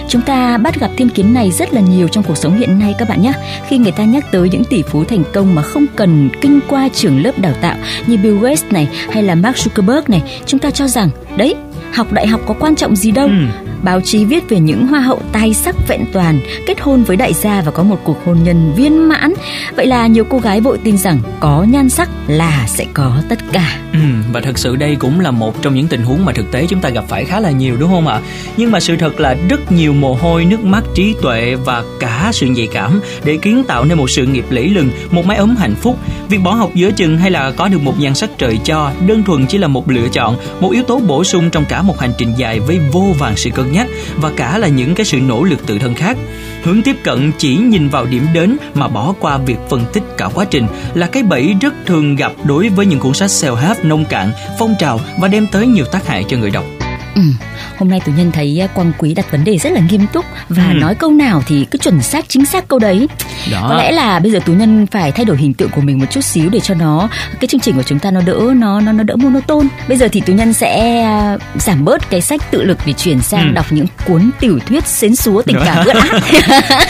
Chúng 0.08 0.22
ta 0.22 0.58
bắt 0.58 0.81
gặp 0.81 0.90
thiên 0.96 1.08
kiến 1.08 1.34
này 1.34 1.50
rất 1.50 1.75
là 1.75 1.81
nhiều 1.81 2.08
trong 2.08 2.25
cuộc 2.25 2.37
sống 2.37 2.58
hiện 2.58 2.78
nay 2.78 2.94
các 2.99 3.08
bạn 3.08 3.22
nhé. 3.22 3.32
Khi 3.69 3.78
người 3.78 3.93
ta 3.93 4.04
nhắc 4.04 4.32
tới 4.32 4.49
những 4.49 4.64
tỷ 4.64 4.82
phú 4.82 5.04
thành 5.04 5.22
công 5.32 5.54
mà 5.54 5.62
không 5.62 5.87
cần 5.96 6.31
kinh 6.40 6.61
qua 6.69 6.88
trường 6.94 7.22
lớp 7.22 7.38
đào 7.38 7.54
tạo 7.61 7.76
như 8.06 8.16
Bill 8.16 8.38
Gates 8.38 8.64
này 8.70 8.88
hay 9.11 9.22
là 9.22 9.34
Mark 9.34 9.56
Zuckerberg 9.56 10.02
này, 10.08 10.22
chúng 10.46 10.61
ta 10.61 10.70
cho 10.70 10.88
rằng 10.88 11.11
đấy 11.37 11.54
học 11.94 12.12
đại 12.12 12.26
học 12.26 12.40
có 12.46 12.55
quan 12.61 12.75
trọng 12.75 12.96
gì 12.96 13.11
đâu. 13.11 13.29
Ừ. 13.29 13.67
Báo 13.82 14.00
chí 14.00 14.25
viết 14.25 14.48
về 14.48 14.60
những 14.60 14.86
hoa 14.86 15.00
hậu 15.00 15.22
tài 15.32 15.54
sắc 15.54 15.76
vẹn 15.88 16.04
toàn 16.12 16.40
kết 16.66 16.80
hôn 16.80 17.04
với 17.04 17.16
đại 17.16 17.32
gia 17.32 17.62
và 17.62 17.70
có 17.70 17.82
một 17.82 18.00
cuộc 18.04 18.25
hôn 18.25 18.42
nhân 18.44 18.72
viên 18.76 19.08
mãn. 19.08 19.32
Vậy 19.76 19.86
là 19.86 20.06
nhiều 20.06 20.25
cô 20.25 20.38
gái 20.38 20.60
vội 20.60 20.78
tin 20.84 20.98
rằng 20.98 21.19
có 21.40 21.66
nhan 21.69 21.88
sắc 21.88 22.10
là 22.26 22.64
sẽ 22.66 22.86
có 22.94 23.22
tất 23.28 23.38
cả. 23.52 23.78
Ừ, 23.92 23.98
và 24.32 24.40
thật 24.40 24.58
sự 24.58 24.76
đây 24.76 24.96
cũng 24.96 25.20
là 25.20 25.30
một 25.30 25.62
trong 25.62 25.75
những 25.75 25.86
tình 25.86 26.02
huống 26.02 26.25
mà 26.25 26.32
thực 26.32 26.52
tế 26.52 26.66
chúng 26.66 26.80
ta 26.80 26.88
gặp 26.88 27.04
phải 27.08 27.25
khá 27.25 27.40
là 27.40 27.50
nhiều 27.50 27.76
đúng 27.80 27.90
không 27.90 28.06
ạ? 28.06 28.20
Nhưng 28.56 28.70
mà 28.70 28.80
sự 28.80 28.96
thật 28.96 29.20
là 29.20 29.36
rất 29.48 29.72
nhiều 29.72 29.92
mồ 29.92 30.14
hôi, 30.14 30.44
nước 30.44 30.64
mắt, 30.64 30.84
trí 30.94 31.14
tuệ 31.22 31.54
và 31.64 31.84
cả 32.00 32.30
sự 32.32 32.46
nhạy 32.46 32.66
cảm 32.66 33.00
để 33.25 33.36
kiến 33.36 33.64
tạo 33.69 33.84
nên 33.84 33.98
một 33.98 34.10
sự 34.10 34.26
nghiệp 34.26 34.44
lẫy 34.50 34.69
lừng, 34.69 34.90
một 35.10 35.26
mái 35.26 35.36
ấm 35.36 35.56
hạnh 35.56 35.75
phúc. 35.75 35.98
Việc 36.28 36.38
bỏ 36.42 36.54
học 36.54 36.70
giữa 36.75 36.90
chừng 36.90 37.19
hay 37.19 37.30
là 37.30 37.50
có 37.50 37.69
được 37.69 37.82
một 37.82 38.00
nhan 38.00 38.14
sắc 38.14 38.30
trời 38.38 38.58
cho 38.64 38.92
đơn 39.06 39.22
thuần 39.25 39.46
chỉ 39.46 39.58
là 39.58 39.69
một 39.69 39.90
lựa 39.90 40.08
chọn, 40.08 40.36
một 40.60 40.70
yếu 40.72 40.82
tố 40.82 40.98
bổ 40.98 41.25
sung 41.25 41.50
trong 41.50 41.64
cả 41.64 41.82
một 41.82 42.00
hành 42.00 42.12
trình 42.19 42.32
dài 42.36 42.60
với 42.60 42.78
vô 42.92 43.04
vàng 43.19 43.36
sự 43.36 43.50
cân 43.50 43.67
nhắc 43.72 43.86
và 44.16 44.30
cả 44.36 44.58
là 44.58 44.68
những 44.68 44.94
cái 44.94 45.06
sự 45.06 45.20
nỗ 45.20 45.44
lực 45.44 45.66
tự 45.66 45.78
thân 45.78 45.94
khác. 45.94 46.16
Hướng 46.62 46.82
tiếp 46.82 46.96
cận 47.02 47.32
chỉ 47.38 47.56
nhìn 47.56 47.88
vào 47.88 48.06
điểm 48.06 48.26
đến 48.34 48.56
mà 48.74 48.88
bỏ 48.88 49.14
qua 49.20 49.38
việc 49.38 49.58
phân 49.68 49.84
tích 49.92 50.02
cả 50.16 50.28
quá 50.34 50.44
trình 50.44 50.66
là 50.94 51.06
cái 51.06 51.22
bẫy 51.22 51.54
rất 51.60 51.74
thường 51.86 52.16
gặp 52.16 52.32
đối 52.44 52.68
với 52.68 52.86
những 52.86 52.98
cuốn 52.98 53.14
sách 53.14 53.30
self-help 53.30 53.74
nông 53.82 54.04
cạn, 54.04 54.30
phong 54.58 54.74
trào 54.78 55.00
và 55.20 55.28
đem 55.28 55.46
tới 55.52 55.66
nhiều 55.66 55.84
tác 55.84 56.06
hại 56.06 56.24
cho 56.28 56.36
người 56.36 56.50
đọc. 56.50 56.64
Ừ, 57.18 57.24
hôm 57.76 57.88
nay 57.88 58.00
tù 58.06 58.12
nhân 58.12 58.32
thấy 58.32 58.62
à, 58.62 58.66
quang 58.66 58.92
quý 58.98 59.14
đặt 59.14 59.30
vấn 59.30 59.44
đề 59.44 59.58
rất 59.58 59.72
là 59.72 59.80
nghiêm 59.90 60.06
túc 60.12 60.24
và 60.48 60.68
ừ. 60.72 60.74
nói 60.74 60.94
câu 60.94 61.10
nào 61.10 61.42
thì 61.46 61.66
cứ 61.70 61.78
chuẩn 61.78 62.02
xác 62.02 62.24
chính 62.28 62.46
xác 62.46 62.68
câu 62.68 62.78
đấy 62.78 63.08
đó. 63.52 63.66
có 63.68 63.76
lẽ 63.76 63.92
là 63.92 64.18
bây 64.18 64.32
giờ 64.32 64.40
tú 64.46 64.52
nhân 64.52 64.86
phải 64.86 65.12
thay 65.12 65.24
đổi 65.24 65.36
hình 65.36 65.54
tượng 65.54 65.70
của 65.70 65.80
mình 65.80 65.98
một 65.98 66.04
chút 66.10 66.20
xíu 66.20 66.50
để 66.50 66.60
cho 66.60 66.74
nó 66.74 67.08
cái 67.40 67.48
chương 67.48 67.60
trình 67.60 67.76
của 67.76 67.82
chúng 67.82 67.98
ta 67.98 68.10
nó 68.10 68.20
đỡ 68.20 68.38
nó 68.56 68.80
nó 68.80 68.92
nó 68.92 69.02
đỡ 69.02 69.16
monoton 69.16 69.68
bây 69.88 69.96
giờ 69.96 70.08
thì 70.12 70.20
tú 70.20 70.32
nhân 70.32 70.52
sẽ 70.52 71.02
à, 71.02 71.38
giảm 71.54 71.84
bớt 71.84 72.10
cái 72.10 72.20
sách 72.20 72.50
tự 72.50 72.62
lực 72.62 72.78
để 72.86 72.92
chuyển 72.92 73.20
sang 73.20 73.48
ừ. 73.48 73.54
đọc 73.54 73.66
những 73.70 73.86
cuốn 74.06 74.30
tiểu 74.40 74.58
thuyết 74.66 74.86
xến 74.86 75.16
xúa 75.16 75.42
tình 75.42 75.56
cảm 75.64 75.86
ướt 75.86 75.94
át 75.94 76.22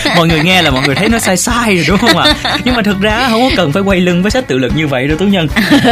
mọi 0.16 0.28
người 0.28 0.40
nghe 0.44 0.62
là 0.62 0.70
mọi 0.70 0.82
người 0.86 0.94
thấy 0.94 1.08
nó 1.08 1.18
sai 1.18 1.36
sai 1.36 1.76
rồi 1.76 1.84
đúng 1.88 1.98
không 1.98 2.16
ạ 2.16 2.34
nhưng 2.64 2.74
mà 2.74 2.82
thực 2.82 3.00
ra 3.00 3.28
không 3.28 3.40
có 3.40 3.50
cần 3.56 3.72
phải 3.72 3.82
quay 3.82 4.00
lưng 4.00 4.22
với 4.22 4.30
sách 4.30 4.48
tự 4.48 4.58
lực 4.58 4.72
như 4.76 4.86
vậy 4.86 5.08
đâu 5.08 5.18
tú 5.18 5.26
nhân 5.26 5.48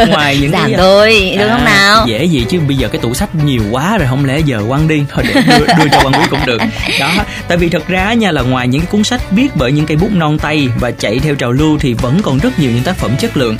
ngoài 0.09 0.37
những 0.41 0.51
giảm 0.51 0.65
cái 0.65 0.77
thôi 0.77 1.35
đúng 1.39 1.49
à, 1.49 1.55
không 1.55 1.65
nào 1.65 2.05
dễ 2.07 2.25
gì 2.25 2.45
chứ 2.49 2.59
bây 2.67 2.77
giờ 2.77 2.87
cái 2.87 3.01
tủ 3.01 3.13
sách 3.13 3.35
nhiều 3.35 3.61
quá 3.71 3.97
rồi 3.97 4.07
không 4.09 4.26
lẽ 4.27 4.39
giờ 4.39 4.63
quăng 4.67 4.87
đi 4.87 5.03
thôi 5.09 5.23
để 5.27 5.41
đưa, 5.41 5.65
đưa 5.65 5.89
cho 5.91 6.01
quang 6.01 6.13
quý 6.13 6.27
cũng 6.29 6.45
được. 6.45 6.61
Đó 6.99 7.13
tại 7.47 7.57
vì 7.57 7.69
thật 7.69 7.87
ra 7.87 8.13
nha 8.13 8.31
là 8.31 8.41
ngoài 8.41 8.67
những 8.67 8.81
cái 8.81 8.91
cuốn 8.91 9.03
sách 9.03 9.21
viết 9.31 9.47
bởi 9.55 9.71
những 9.71 9.85
cây 9.85 9.97
bút 9.97 10.11
non 10.11 10.39
tay 10.39 10.69
và 10.79 10.91
chạy 10.91 11.19
theo 11.19 11.35
trào 11.35 11.51
lưu 11.51 11.77
thì 11.79 11.93
vẫn 11.93 12.21
còn 12.23 12.37
rất 12.37 12.59
nhiều 12.59 12.71
những 12.71 12.83
tác 12.83 12.97
phẩm 12.97 13.11
chất 13.19 13.37
lượng. 13.37 13.57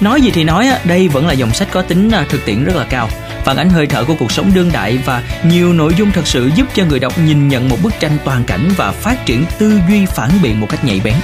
Nói 0.00 0.20
gì 0.20 0.30
thì 0.34 0.44
nói 0.44 0.68
đây 0.84 1.08
vẫn 1.08 1.26
là 1.26 1.32
dòng 1.32 1.54
sách 1.54 1.68
có 1.70 1.82
tính 1.82 2.10
à, 2.10 2.26
thực 2.28 2.44
tiễn 2.44 2.64
rất 2.64 2.76
là 2.76 2.84
cao. 2.84 3.08
Phản 3.44 3.56
ánh 3.56 3.70
hơi 3.70 3.86
thở 3.86 4.04
của 4.04 4.14
cuộc 4.18 4.32
sống 4.32 4.50
đương 4.54 4.70
đại 4.72 4.98
và 5.04 5.22
nhiều 5.44 5.72
nội 5.72 5.94
dung 5.98 6.10
thật 6.12 6.26
sự 6.26 6.50
giúp 6.54 6.66
cho 6.74 6.84
người 6.84 6.98
đọc 6.98 7.18
nhìn 7.18 7.48
nhận 7.48 7.68
một 7.68 7.76
bức 7.82 7.92
tranh 8.00 8.16
toàn 8.24 8.44
cảnh 8.44 8.70
và 8.76 8.92
phát 8.92 9.26
triển 9.26 9.44
tư 9.58 9.80
duy 9.88 10.06
phản 10.06 10.30
biện 10.42 10.60
một 10.60 10.66
cách 10.70 10.84
nhạy 10.84 11.00
bén. 11.04 11.14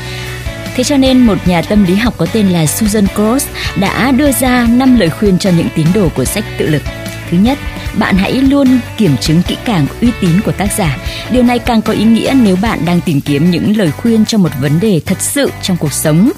Thế 0.74 0.84
cho 0.84 0.96
nên 0.96 1.26
một 1.26 1.48
nhà 1.48 1.62
tâm 1.62 1.84
lý 1.84 1.94
học 1.94 2.14
có 2.16 2.26
tên 2.32 2.48
là 2.48 2.66
Susan 2.66 3.06
Cross 3.14 3.48
đã 3.76 4.10
đưa 4.10 4.32
ra 4.32 4.66
5 4.70 4.96
lời 5.00 5.10
khuyên 5.10 5.38
cho 5.38 5.50
những 5.50 5.68
tín 5.76 5.86
đồ 5.94 6.08
của 6.08 6.24
sách 6.24 6.44
tự 6.58 6.68
lực. 6.68 6.82
Thứ 7.30 7.38
nhất, 7.38 7.58
bạn 7.98 8.16
hãy 8.16 8.32
luôn 8.32 8.78
kiểm 8.96 9.16
chứng 9.16 9.42
kỹ 9.42 9.56
càng 9.64 9.86
uy 10.00 10.08
tín 10.20 10.40
của 10.44 10.52
tác 10.52 10.68
giả. 10.76 10.96
Điều 11.30 11.42
này 11.42 11.58
càng 11.58 11.82
có 11.82 11.92
ý 11.92 12.04
nghĩa 12.04 12.34
nếu 12.42 12.56
bạn 12.56 12.84
đang 12.84 13.00
tìm 13.00 13.20
kiếm 13.20 13.50
những 13.50 13.76
lời 13.76 13.90
khuyên 13.90 14.24
cho 14.24 14.38
một 14.38 14.50
vấn 14.60 14.80
đề 14.80 15.00
thật 15.06 15.20
sự 15.20 15.50
trong 15.62 15.76
cuộc 15.76 15.92
sống. 15.92 16.30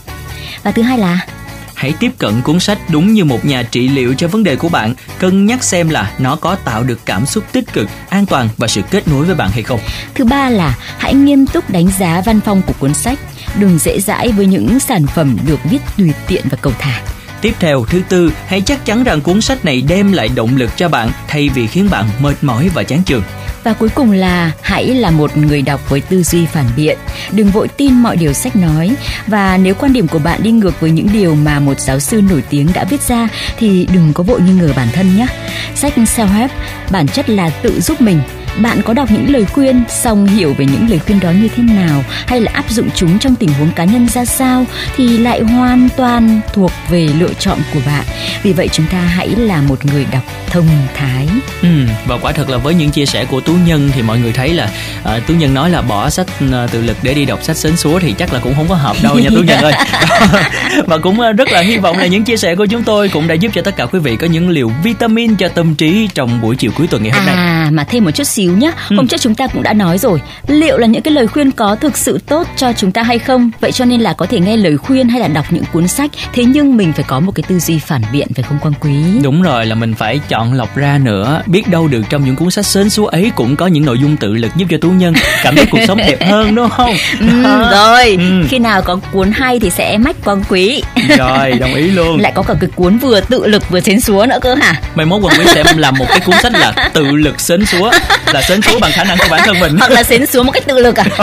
Và 0.62 0.72
thứ 0.72 0.82
hai 0.82 0.98
là 0.98 1.26
hãy 1.74 1.94
tiếp 2.00 2.10
cận 2.18 2.42
cuốn 2.42 2.60
sách 2.60 2.78
đúng 2.88 3.12
như 3.12 3.24
một 3.24 3.44
nhà 3.44 3.62
trị 3.62 3.88
liệu 3.88 4.14
cho 4.14 4.28
vấn 4.28 4.44
đề 4.44 4.56
của 4.56 4.68
bạn, 4.68 4.94
cân 5.18 5.46
nhắc 5.46 5.64
xem 5.64 5.88
là 5.88 6.12
nó 6.18 6.36
có 6.36 6.54
tạo 6.54 6.82
được 6.82 7.00
cảm 7.04 7.26
xúc 7.26 7.44
tích 7.52 7.72
cực, 7.72 7.88
an 8.08 8.26
toàn 8.26 8.48
và 8.56 8.68
sự 8.68 8.82
kết 8.90 9.08
nối 9.08 9.24
với 9.24 9.34
bạn 9.34 9.50
hay 9.50 9.62
không. 9.62 9.80
Thứ 10.14 10.24
ba 10.24 10.50
là 10.50 10.74
hãy 10.98 11.14
nghiêm 11.14 11.46
túc 11.46 11.70
đánh 11.70 11.88
giá 11.98 12.22
văn 12.26 12.40
phong 12.44 12.62
của 12.62 12.72
cuốn 12.78 12.94
sách, 12.94 13.18
đừng 13.58 13.78
dễ 13.78 14.00
dãi 14.00 14.32
với 14.32 14.46
những 14.46 14.80
sản 14.80 15.06
phẩm 15.06 15.36
được 15.46 15.60
viết 15.64 15.78
tùy 15.96 16.12
tiện 16.28 16.44
và 16.50 16.58
cầu 16.60 16.72
thả. 16.78 17.02
Tiếp 17.40 17.54
theo, 17.60 17.84
thứ 17.84 18.02
tư, 18.08 18.32
hãy 18.46 18.60
chắc 18.60 18.84
chắn 18.84 19.04
rằng 19.04 19.20
cuốn 19.20 19.40
sách 19.40 19.64
này 19.64 19.82
đem 19.88 20.12
lại 20.12 20.28
động 20.34 20.56
lực 20.56 20.70
cho 20.76 20.88
bạn 20.88 21.10
thay 21.28 21.48
vì 21.48 21.66
khiến 21.66 21.88
bạn 21.90 22.04
mệt 22.20 22.34
mỏi 22.42 22.70
và 22.74 22.82
chán 22.82 23.04
chường. 23.04 23.22
Và 23.64 23.72
cuối 23.72 23.88
cùng 23.88 24.12
là 24.12 24.50
hãy 24.62 24.86
là 24.86 25.10
một 25.10 25.36
người 25.36 25.62
đọc 25.62 25.90
với 25.90 26.00
tư 26.00 26.22
duy 26.22 26.46
phản 26.46 26.64
biện, 26.76 26.98
đừng 27.32 27.50
vội 27.50 27.68
tin 27.68 27.94
mọi 27.94 28.16
điều 28.16 28.32
sách 28.32 28.56
nói 28.56 28.96
và 29.26 29.56
nếu 29.56 29.74
quan 29.74 29.92
điểm 29.92 30.08
của 30.08 30.18
bạn 30.18 30.42
đi 30.42 30.50
ngược 30.50 30.80
với 30.80 30.90
những 30.90 31.08
điều 31.12 31.34
mà 31.34 31.60
một 31.60 31.80
giáo 31.80 32.00
sư 32.00 32.20
nổi 32.30 32.42
tiếng 32.50 32.68
đã 32.74 32.84
viết 32.84 33.02
ra 33.02 33.28
thì 33.58 33.86
đừng 33.92 34.12
có 34.12 34.22
vội 34.22 34.40
nghi 34.40 34.52
ngờ 34.52 34.72
bản 34.76 34.88
thân 34.92 35.16
nhé. 35.16 35.26
Sách 35.74 35.92
self-help 35.96 36.48
bản 36.90 37.08
chất 37.08 37.28
là 37.28 37.50
tự 37.50 37.80
giúp 37.80 38.00
mình 38.00 38.20
bạn 38.62 38.82
có 38.82 38.92
đọc 38.92 39.10
những 39.10 39.32
lời 39.32 39.44
khuyên 39.44 39.84
xong 39.88 40.26
hiểu 40.26 40.54
về 40.58 40.66
những 40.66 40.90
lời 40.90 40.98
khuyên 40.98 41.20
đó 41.20 41.30
như 41.30 41.48
thế 41.56 41.62
nào 41.62 42.04
hay 42.26 42.40
là 42.40 42.52
áp 42.54 42.70
dụng 42.70 42.88
chúng 42.94 43.18
trong 43.18 43.34
tình 43.34 43.48
huống 43.48 43.70
cá 43.70 43.84
nhân 43.84 44.08
ra 44.08 44.24
sao 44.24 44.64
thì 44.96 45.18
lại 45.18 45.40
hoàn 45.40 45.88
toàn 45.96 46.40
thuộc 46.52 46.70
về 46.90 47.08
lựa 47.18 47.32
chọn 47.38 47.58
của 47.74 47.80
bạn. 47.86 48.04
Vì 48.42 48.52
vậy 48.52 48.68
chúng 48.72 48.86
ta 48.86 48.98
hãy 48.98 49.28
là 49.28 49.62
một 49.62 49.84
người 49.84 50.06
đọc 50.12 50.22
thông 50.50 50.68
thái. 50.94 51.28
Ừ, 51.62 51.68
và 52.06 52.18
quả 52.22 52.32
thật 52.32 52.50
là 52.50 52.56
với 52.58 52.74
những 52.74 52.90
chia 52.90 53.06
sẻ 53.06 53.24
của 53.24 53.40
tú 53.40 53.52
nhân 53.66 53.90
thì 53.94 54.02
mọi 54.02 54.18
người 54.18 54.32
thấy 54.32 54.54
là 54.54 54.70
uh, 55.02 55.26
tú 55.26 55.34
nhân 55.34 55.54
nói 55.54 55.70
là 55.70 55.82
bỏ 55.82 56.10
sách 56.10 56.26
uh, 56.44 56.70
tự 56.72 56.82
lực 56.82 56.96
để 57.02 57.14
đi 57.14 57.24
đọc 57.24 57.42
sách 57.42 57.56
sến 57.56 57.76
súa 57.76 57.98
thì 57.98 58.14
chắc 58.18 58.32
là 58.32 58.40
cũng 58.40 58.54
không 58.54 58.68
có 58.68 58.74
hợp 58.74 58.96
đâu 59.02 59.18
nha 59.18 59.28
tú 59.34 59.42
nhân 59.42 59.60
ơi. 59.60 59.72
Và 60.86 60.98
cũng 60.98 61.20
uh, 61.20 61.36
rất 61.36 61.52
là 61.52 61.60
hy 61.60 61.76
vọng 61.76 61.98
là 61.98 62.06
những 62.06 62.24
chia 62.24 62.36
sẻ 62.36 62.54
của 62.54 62.66
chúng 62.66 62.82
tôi 62.82 63.08
cũng 63.08 63.26
đã 63.26 63.34
giúp 63.34 63.52
cho 63.54 63.62
tất 63.62 63.76
cả 63.76 63.86
quý 63.86 63.98
vị 63.98 64.16
có 64.16 64.26
những 64.26 64.50
liều 64.50 64.70
vitamin 64.82 65.36
cho 65.36 65.48
tâm 65.48 65.74
trí 65.74 66.08
trong 66.14 66.40
buổi 66.40 66.56
chiều 66.56 66.70
cuối 66.76 66.86
tuần 66.86 67.02
ngày 67.02 67.12
hôm 67.12 67.26
nay. 67.26 67.34
À 67.34 67.56
mà 67.72 67.84
thêm 67.84 68.04
một 68.04 68.10
chút 68.10 68.24
xíu 68.24 68.45
xíu 68.46 68.56
nhé. 68.56 68.72
Ừ. 68.90 68.96
Hôm 68.96 69.08
trước 69.08 69.20
chúng 69.20 69.34
ta 69.34 69.46
cũng 69.46 69.62
đã 69.62 69.72
nói 69.72 69.98
rồi, 69.98 70.20
liệu 70.46 70.78
là 70.78 70.86
những 70.86 71.02
cái 71.02 71.14
lời 71.14 71.26
khuyên 71.26 71.52
có 71.52 71.76
thực 71.76 71.96
sự 71.96 72.18
tốt 72.26 72.46
cho 72.56 72.72
chúng 72.72 72.92
ta 72.92 73.02
hay 73.02 73.18
không? 73.18 73.50
Vậy 73.60 73.72
cho 73.72 73.84
nên 73.84 74.00
là 74.00 74.12
có 74.12 74.26
thể 74.26 74.40
nghe 74.40 74.56
lời 74.56 74.76
khuyên 74.76 75.08
hay 75.08 75.20
là 75.20 75.28
đọc 75.28 75.44
những 75.50 75.64
cuốn 75.72 75.88
sách, 75.88 76.10
thế 76.32 76.44
nhưng 76.44 76.76
mình 76.76 76.92
phải 76.92 77.04
có 77.08 77.20
một 77.20 77.32
cái 77.34 77.44
tư 77.48 77.58
duy 77.58 77.78
phản 77.78 78.02
biện 78.12 78.26
phải 78.34 78.42
không 78.42 78.58
Quang 78.58 78.74
Quý? 78.80 78.96
Đúng 79.22 79.42
rồi, 79.42 79.66
là 79.66 79.74
mình 79.74 79.94
phải 79.94 80.20
chọn 80.28 80.52
lọc 80.52 80.76
ra 80.76 80.98
nữa. 80.98 81.42
Biết 81.46 81.68
đâu 81.68 81.88
được 81.88 82.02
trong 82.10 82.24
những 82.24 82.36
cuốn 82.36 82.50
sách 82.50 82.66
sến 82.66 82.90
số 82.90 83.04
ấy 83.04 83.30
cũng 83.36 83.56
có 83.56 83.66
những 83.66 83.84
nội 83.84 83.98
dung 83.98 84.16
tự 84.16 84.34
lực 84.34 84.56
giúp 84.56 84.66
cho 84.70 84.76
tú 84.80 84.90
nhân 84.90 85.14
cảm 85.42 85.56
thấy 85.56 85.66
cuộc 85.70 85.78
sống 85.86 85.98
đẹp 85.98 86.18
hơn 86.30 86.54
đúng 86.54 86.68
không? 86.70 86.94
Ừ, 87.20 87.70
rồi, 87.72 88.16
ừ. 88.18 88.46
khi 88.48 88.58
nào 88.58 88.82
có 88.82 88.98
cuốn 89.12 89.32
hay 89.32 89.60
thì 89.60 89.70
sẽ 89.70 89.98
mách 89.98 90.16
Quang 90.24 90.42
Quý. 90.48 90.82
Rồi, 91.18 91.52
đồng 91.52 91.74
ý 91.74 91.90
luôn. 91.90 92.20
Lại 92.20 92.32
có 92.34 92.42
cả 92.42 92.54
cái 92.60 92.70
cuốn 92.74 92.98
vừa 92.98 93.20
tự 93.20 93.46
lực 93.46 93.70
vừa 93.70 93.80
sến 93.80 94.00
súa 94.00 94.26
nữa 94.26 94.38
cơ 94.42 94.54
hả? 94.54 94.80
Mai 94.94 95.06
mốt 95.06 95.22
Quang 95.22 95.38
Quý 95.38 95.44
sẽ 95.54 95.64
làm 95.76 95.94
một 95.98 96.06
cái 96.08 96.20
cuốn 96.20 96.34
sách 96.42 96.52
là 96.52 96.90
tự 96.92 97.04
lực 97.04 97.40
sến 97.40 97.66
súa 97.66 97.90
là 98.36 98.42
sến 98.42 98.62
súa 98.62 98.78
bằng 98.80 98.92
khả 98.92 99.04
năng 99.04 99.18
của 99.18 99.28
bản 99.30 99.40
thân 99.44 99.60
mình. 99.60 99.76
Hoặc 99.78 99.90
là 99.90 100.02
sến 100.02 100.26
xuống 100.26 100.46
một 100.46 100.52
cách 100.52 100.66
tự 100.66 100.78
lực 100.78 100.96
à 100.96 101.04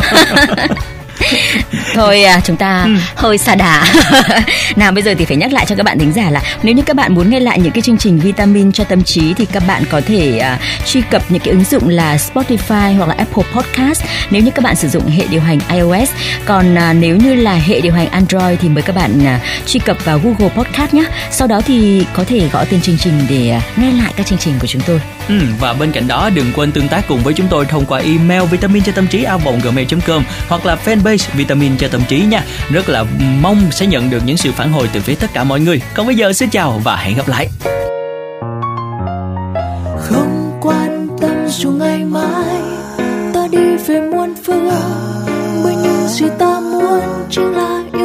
thôi 1.94 2.24
à, 2.24 2.42
chúng 2.44 2.58
ta 2.58 2.84
ừ. 2.84 2.96
hơi 3.16 3.38
xa 3.38 3.56
đà. 3.56 3.86
Nào 4.76 4.92
bây 4.92 5.04
giờ 5.04 5.14
thì 5.18 5.26
phải 5.26 5.38
nhắc 5.38 5.54
lại 5.54 5.66
cho 5.66 5.76
các 5.76 5.84
bạn 5.84 6.00
thính 6.00 6.14
giả 6.14 6.30
là 6.30 6.42
nếu 6.64 6.76
như 6.76 6.84
các 6.86 6.96
bạn 6.96 7.14
muốn 7.14 7.30
nghe 7.30 7.40
lại 7.40 7.60
những 7.60 7.72
cái 7.72 7.82
chương 7.82 7.98
trình 7.98 8.20
vitamin 8.20 8.72
cho 8.72 8.84
tâm 8.84 9.04
trí 9.04 9.34
thì 9.34 9.46
các 9.46 9.64
bạn 9.68 9.84
có 9.90 10.02
thể 10.02 10.42
uh, 10.54 10.88
truy 10.88 11.02
cập 11.02 11.22
những 11.30 11.40
cái 11.40 11.52
ứng 11.52 11.64
dụng 11.64 11.90
là 11.90 12.16
Spotify 12.16 12.98
hoặc 12.98 13.10
là 13.10 13.16
Apple 13.18 13.44
Podcast. 13.54 14.04
Nếu 14.30 14.44
như 14.44 14.52
các 14.52 14.64
bạn 14.64 14.76
sử 14.76 14.88
dụng 14.88 15.08
hệ 15.08 15.26
điều 15.30 15.42
hành 15.42 15.60
iOS. 15.70 16.10
Còn 16.46 16.74
uh, 16.74 16.96
nếu 16.96 17.16
như 17.16 17.36
là 17.36 17.54
hệ 17.54 17.82
điều 17.82 17.94
hành 17.94 18.10
Android 18.10 18.60
thì 18.62 18.70
mời 18.70 18.82
các 18.82 18.96
bạn 18.96 19.20
uh, 19.20 19.68
truy 19.68 19.80
cập 19.80 20.06
vào 20.06 20.20
Google 20.24 20.50
Podcast 20.50 20.94
nhé. 20.94 21.06
Sau 21.32 21.48
đó 21.48 21.62
thì 21.66 22.06
có 22.14 22.24
thể 22.24 22.50
gõ 22.52 22.66
tên 22.70 22.82
chương 22.82 22.98
trình 22.98 23.14
để 23.30 23.58
uh, 23.58 23.80
nghe 23.80 23.92
lại 24.04 24.14
các 24.16 24.26
chương 24.26 24.40
trình 24.40 24.54
của 24.60 24.68
chúng 24.68 24.82
tôi. 24.82 25.02
Ừ, 25.28 25.36
và 25.60 25.74
bên 25.74 25.92
cạnh 25.92 26.08
đó 26.08 26.30
đừng 26.34 26.52
quên 26.56 26.72
tương 26.72 26.88
tác 26.88 27.08
cùng 27.08 27.24
với 27.24 27.34
chúng 27.34 27.48
tôi 27.48 27.66
thông 27.66 27.86
qua 27.86 28.00
email 28.00 28.44
vitamin 28.52 28.84
cho 28.84 28.92
tâm 28.92 29.08
trí 29.08 29.24
a 29.24 29.38
gmail.com 29.64 30.24
hoặc 30.48 30.66
là 30.66 30.78
fanpage 30.86 31.28
vitamin 31.34 31.78
cho 31.84 31.90
tâm 31.92 32.02
trí 32.08 32.20
nha. 32.20 32.44
Rất 32.72 32.90
là 32.90 33.04
mong 33.42 33.72
sẽ 33.72 33.86
nhận 33.86 34.10
được 34.10 34.22
những 34.26 34.38
sự 34.38 34.52
phản 34.52 34.72
hồi 34.72 34.90
từ 34.94 35.02
phía 35.02 35.16
tất 35.16 35.34
cả 35.34 35.44
mọi 35.44 35.60
người. 35.60 35.82
Còn 35.94 36.06
bây 36.06 36.16
giờ 36.16 36.34
xin 36.34 36.50
chào 36.50 36.82
và 36.84 36.96
hẹn 36.96 37.18
gặp 37.18 37.28
lại. 37.28 37.50
Không 40.00 40.60
quan 40.62 41.08
tâm 41.22 41.48
dù 41.48 41.70
ngày 41.70 42.04
mai, 42.04 42.62
ta 43.34 43.48
đi 43.52 43.76
về 43.88 44.02
muôn 44.02 44.34
phương 44.46 44.70
bởi 45.64 45.76
những 45.76 46.08
gì 46.08 46.26
ta 46.40 46.60
muốn 46.60 47.02
chính 47.30 47.52
là 47.52 47.84
yêu 47.94 48.03